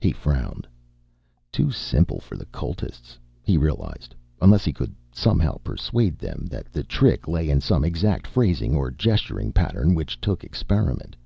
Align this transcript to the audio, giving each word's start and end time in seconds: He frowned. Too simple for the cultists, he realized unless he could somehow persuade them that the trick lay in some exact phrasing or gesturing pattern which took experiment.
He 0.00 0.12
frowned. 0.12 0.68
Too 1.50 1.72
simple 1.72 2.20
for 2.20 2.36
the 2.36 2.46
cultists, 2.46 3.18
he 3.42 3.56
realized 3.56 4.14
unless 4.40 4.64
he 4.64 4.72
could 4.72 4.94
somehow 5.12 5.58
persuade 5.64 6.16
them 6.16 6.46
that 6.48 6.72
the 6.72 6.84
trick 6.84 7.26
lay 7.26 7.50
in 7.50 7.60
some 7.60 7.84
exact 7.84 8.24
phrasing 8.28 8.76
or 8.76 8.92
gesturing 8.92 9.50
pattern 9.52 9.96
which 9.96 10.20
took 10.20 10.44
experiment. 10.44 11.16